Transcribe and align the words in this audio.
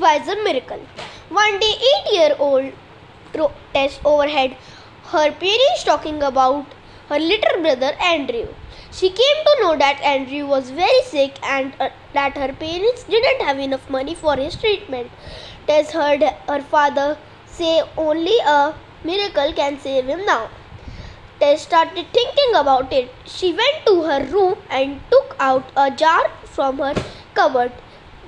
Buys 0.00 0.28
a 0.28 0.36
miracle. 0.44 0.80
One 1.28 1.58
day, 1.58 1.74
eight 1.90 2.12
year 2.12 2.36
old 2.38 2.72
Tess 3.74 3.98
overheard 4.04 4.56
her 5.12 5.30
parents 5.32 5.84
talking 5.84 6.22
about 6.22 6.66
her 7.08 7.18
little 7.18 7.60
brother 7.62 7.92
Andrew. 8.00 8.46
She 8.92 9.08
came 9.10 9.38
to 9.46 9.56
know 9.60 9.76
that 9.76 10.00
Andrew 10.02 10.46
was 10.46 10.70
very 10.70 11.02
sick 11.02 11.38
and 11.42 11.72
uh, 11.80 11.90
that 12.14 12.36
her 12.36 12.52
parents 12.52 13.04
didn't 13.04 13.42
have 13.42 13.58
enough 13.58 13.88
money 13.90 14.14
for 14.14 14.36
his 14.36 14.56
treatment. 14.56 15.10
Tess 15.66 15.92
heard 15.92 16.22
her 16.22 16.62
father 16.62 17.18
say 17.46 17.82
only 17.96 18.38
a 18.46 18.74
miracle 19.04 19.52
can 19.52 19.78
save 19.78 20.06
him 20.06 20.24
now. 20.24 20.48
Tess 21.40 21.62
started 21.62 22.06
thinking 22.12 22.54
about 22.54 22.92
it. 22.92 23.12
She 23.26 23.52
went 23.52 23.84
to 23.86 24.02
her 24.02 24.24
room 24.24 24.56
and 24.70 25.00
took 25.10 25.36
out 25.38 25.70
a 25.76 25.90
jar 25.90 26.30
from 26.44 26.78
her 26.78 26.94
cupboard. 27.34 27.72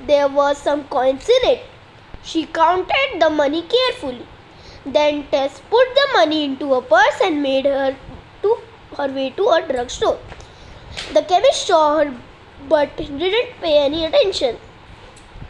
There 0.07 0.29
were 0.29 0.55
some 0.55 0.85
coins 0.85 1.29
in 1.29 1.51
it. 1.51 1.67
She 2.23 2.47
counted 2.47 3.21
the 3.21 3.31
money 3.31 3.63
carefully. 3.63 4.27
Then 4.87 5.27
Tess 5.31 5.61
put 5.71 5.95
the 5.95 6.09
money 6.13 6.45
into 6.45 6.75
a 6.75 6.83
purse 6.83 7.21
and 7.23 7.43
made 7.43 7.65
her 7.65 7.97
to 8.43 8.59
her 8.97 9.09
way 9.09 9.31
to 9.31 9.49
a 9.49 9.67
drugstore. 9.67 10.19
The 11.13 11.23
chemist 11.23 11.67
saw 11.67 11.99
her 11.99 12.15
but 12.69 12.97
didn't 12.97 13.61
pay 13.61 13.79
any 13.85 14.05
attention. 14.05 14.59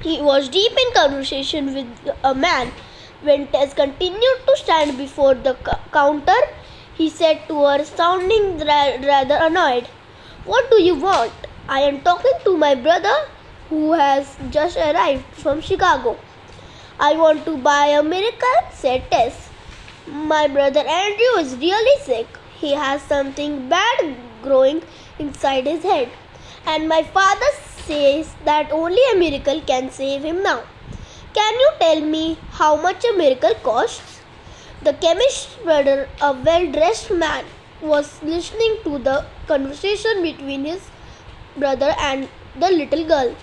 He 0.01 0.21
was 0.23 0.49
deep 0.49 0.73
in 0.73 0.95
conversation 0.95 1.75
with 1.75 2.15
a 2.25 2.35
man. 2.35 2.73
When 3.23 3.49
Tess 3.49 3.75
continued 3.75 4.47
to 4.47 4.57
stand 4.57 4.97
before 4.97 5.35
the 5.35 5.57
counter, 5.93 6.41
he 6.95 7.11
said 7.11 7.47
to 7.49 7.65
her, 7.65 7.85
sounding 7.85 8.59
rather 8.59 9.39
annoyed, 9.41 9.89
What 10.45 10.71
do 10.71 10.83
you 10.83 10.95
want? 10.95 11.33
I 11.69 11.81
am 11.81 12.01
talking 12.01 12.33
to 12.45 12.57
my 12.57 12.75
brother 12.75 13.29
who 13.69 13.93
has 13.93 14.37
just 14.51 14.77
arrived 14.77 15.25
from 15.33 15.61
Chicago. 15.61 16.17
I 16.99 17.17
want 17.17 17.45
to 17.45 17.57
buy 17.57 17.87
a 17.87 18.03
miracle, 18.03 18.61
said 18.73 19.11
Tess. 19.11 19.51
My 20.07 20.49
brother 20.49 20.81
Andrew 20.81 21.35
is 21.39 21.57
really 21.57 22.03
sick. 22.03 22.27
He 22.59 22.73
has 22.73 23.03
something 23.03 23.69
bad 23.69 24.17
growing 24.43 24.83
inside 25.19 25.67
his 25.67 25.83
head. 25.83 26.09
And 26.67 26.89
my 26.89 27.03
father 27.03 27.51
says 27.87 28.35
that 28.45 28.73
only 28.73 29.03
a 29.13 29.17
miracle 29.17 29.61
can 29.61 29.91
save 29.91 30.23
him 30.23 30.43
now. 30.43 30.63
Can 31.35 31.55
you 31.55 31.71
tell 31.79 32.01
me 32.01 32.39
how 32.51 32.75
much 32.77 33.05
a 33.05 33.17
miracle 33.17 33.55
costs? 33.63 34.21
The 34.83 34.95
chemist's 34.95 35.55
brother, 35.63 36.09
a 36.21 36.33
well 36.33 36.71
dressed 36.73 37.11
man, 37.11 37.45
was 37.81 38.23
listening 38.23 38.79
to 38.85 38.99
the 38.99 39.25
conversation 39.47 40.23
between 40.23 40.65
his 40.65 40.89
brother 41.57 41.95
and 41.99 42.29
the 42.59 42.71
little 42.71 43.05
girl. 43.07 43.37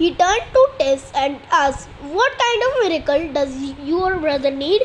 He 0.00 0.14
turned 0.14 0.44
to 0.54 0.60
Tess 0.78 1.12
and 1.14 1.38
asked, 1.50 1.86
What 2.00 2.32
kind 2.42 2.62
of 2.66 2.76
miracle 2.82 3.32
does 3.34 3.54
your 3.86 4.18
brother 4.18 4.50
need? 4.50 4.84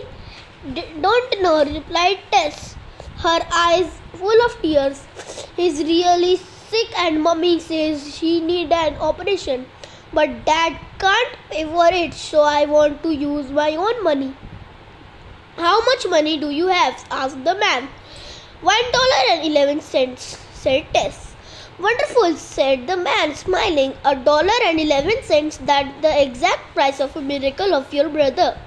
Don't 1.01 1.41
know, 1.41 1.63
replied 1.63 2.19
Tess, 2.33 2.75
her 3.19 3.39
eyes 3.53 3.89
full 4.15 4.45
of 4.45 4.61
tears. 4.61 5.05
He's 5.55 5.79
really 5.79 6.35
sick, 6.35 6.99
and 6.99 7.23
mommy 7.23 7.61
says 7.61 8.13
she 8.17 8.41
need 8.41 8.73
an 8.73 8.95
operation. 8.95 9.65
But 10.11 10.43
dad 10.43 10.77
can't 10.99 11.37
pay 11.49 11.63
for 11.63 11.87
it, 11.93 12.13
so 12.13 12.41
I 12.41 12.65
want 12.65 13.01
to 13.03 13.15
use 13.15 13.51
my 13.51 13.73
own 13.77 14.03
money. 14.03 14.35
How 15.55 15.79
much 15.85 16.05
money 16.09 16.37
do 16.37 16.49
you 16.49 16.67
have? 16.67 17.05
asked 17.09 17.41
the 17.45 17.55
man. 17.55 17.87
One 18.59 18.91
dollar 18.91 19.23
and 19.29 19.45
eleven 19.45 19.79
cents, 19.79 20.37
said 20.53 20.93
Tess. 20.93 21.34
Wonderful, 21.77 22.37
said 22.37 22.87
the 22.87 22.95
man, 22.95 23.35
smiling. 23.35 23.95
A 24.05 24.15
dollar 24.15 24.59
and 24.65 24.79
eleven 24.79 25.21
cents, 25.23 25.57
that 25.57 26.01
the 26.01 26.21
exact 26.21 26.73
price 26.73 27.01
of 27.01 27.15
a 27.17 27.21
miracle 27.21 27.73
of 27.73 27.93
your 27.93 28.07
brother. 28.07 28.57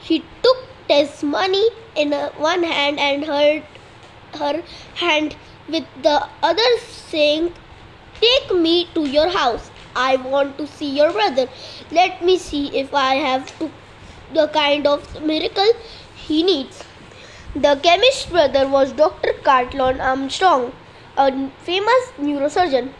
He 0.00 0.24
took 0.42 0.56
Tess' 0.88 1.22
money 1.22 1.68
in 1.94 2.12
one 2.12 2.64
hand 2.64 2.98
and 2.98 3.24
held 3.24 3.62
her 4.34 4.62
hand 4.96 5.36
with 5.68 5.84
the 6.02 6.26
other, 6.42 6.68
saying, 6.80 7.52
Take 8.20 8.52
me 8.52 8.88
to 8.94 9.06
your 9.06 9.28
house. 9.28 9.70
I 9.94 10.16
want 10.16 10.58
to 10.58 10.66
see 10.66 10.90
your 10.96 11.12
brother. 11.12 11.48
Let 11.92 12.24
me 12.24 12.36
see 12.36 12.76
if 12.76 12.92
I 12.94 13.14
have 13.14 13.56
to 13.60 13.70
the 14.34 14.48
kind 14.48 14.86
of 14.86 15.22
miracle 15.22 15.72
he 16.16 16.42
needs. 16.42 16.82
The 17.54 17.76
chemist's 17.82 18.26
brother 18.26 18.68
was 18.68 18.92
Dr. 18.92 19.32
Carlton 19.44 20.00
Armstrong, 20.00 20.72
a 21.18 21.50
famous 21.68 22.12
neurosurgeon. 22.18 22.90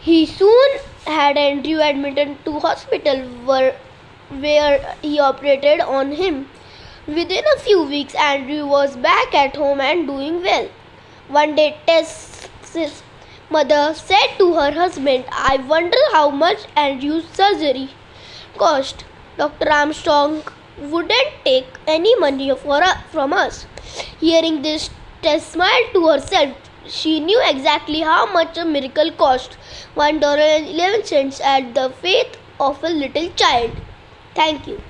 He 0.00 0.26
soon 0.26 0.78
had 1.06 1.36
Andrew 1.36 1.80
admitted 1.80 2.44
to 2.44 2.58
hospital 2.60 3.22
where, 3.46 3.76
where 4.28 4.96
he 5.02 5.18
operated 5.18 5.80
on 5.80 6.12
him. 6.12 6.48
Within 7.06 7.44
a 7.56 7.58
few 7.60 7.82
weeks, 7.84 8.14
Andrew 8.14 8.66
was 8.66 8.96
back 8.96 9.34
at 9.34 9.56
home 9.56 9.80
and 9.80 10.06
doing 10.06 10.42
well. 10.42 10.68
One 11.28 11.56
day, 11.56 11.78
Tess's 11.86 13.02
mother 13.50 13.94
said 13.94 14.36
to 14.38 14.54
her 14.54 14.70
husband, 14.72 15.24
I 15.30 15.56
wonder 15.68 15.98
how 16.12 16.30
much 16.30 16.66
Andrew's 16.76 17.26
surgery 17.28 17.90
cost. 18.56 19.04
Dr. 19.36 19.70
Armstrong 19.70 20.42
wouldn't 20.78 21.32
take 21.44 21.66
any 21.86 22.14
money 22.16 22.54
for, 22.54 22.82
from 23.10 23.32
us. 23.32 23.66
Hearing 24.20 24.62
this, 24.62 24.90
Tess 25.22 25.46
smiled 25.52 25.92
to 25.94 26.08
herself. 26.08 26.56
She 26.86 27.18
knew 27.18 27.40
exactly 27.44 28.02
how 28.02 28.32
much 28.32 28.56
a 28.56 28.64
miracle 28.64 29.10
cost 29.10 29.54
one 29.94 30.20
dollar 30.20 30.42
and 30.42 30.68
eleven 30.68 31.04
cents 31.04 31.40
at 31.40 31.74
the 31.74 31.90
faith 31.90 32.36
of 32.60 32.84
a 32.84 32.88
little 32.88 33.30
child. 33.30 33.80
Thank 34.34 34.68
you. 34.68 34.80